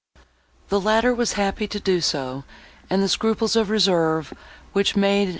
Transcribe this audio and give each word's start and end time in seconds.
The 0.69 0.81
latter 0.81 1.13
was 1.13 1.33
happy 1.33 1.67
to 1.67 1.79
do 1.79 2.01
so, 2.01 2.43
and 2.89 3.03
the 3.03 3.07
scruples 3.07 3.55
of 3.55 3.69
reserve, 3.69 4.33
which 4.73 4.95
made 4.95 5.27
M. 5.27 5.29